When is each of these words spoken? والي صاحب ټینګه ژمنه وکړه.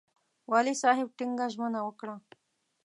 والي 0.51 0.73
صاحب 0.81 1.07
ټینګه 1.17 1.45
ژمنه 1.53 1.79
وکړه. 1.83 2.15